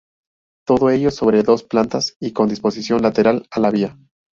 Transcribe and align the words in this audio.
Todo 0.65 0.89
ello 0.89 1.11
sobre 1.11 1.43
dos 1.43 1.63
plantas 1.63 2.15
y 2.19 2.33
con 2.33 2.49
disposición 2.49 3.03
lateral 3.03 3.45
a 3.51 3.59
la 3.59 3.69
vía. 3.69 3.99